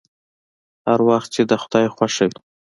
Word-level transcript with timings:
هر 0.87 0.99
وخت 1.09 1.29
چې 1.35 1.41
د 1.49 1.51
خداى 1.61 1.87
خوښه 1.95 2.25
وي. 2.29 2.39